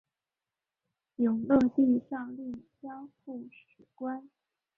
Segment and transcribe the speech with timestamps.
[1.17, 2.51] 永乐帝诏令
[2.81, 4.31] 交付史官。